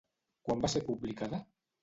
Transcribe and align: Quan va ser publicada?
Quan 0.47 0.63
va 0.63 0.71
ser 0.75 0.81
publicada? 0.89 1.43